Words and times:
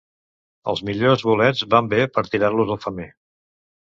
Els 0.73 0.81
millors 0.87 1.25
bolets 1.29 1.61
van 1.75 1.91
bé 1.93 2.01
per 2.17 2.25
tirar-los 2.33 2.77
al 2.77 2.85
femer. 2.89 3.11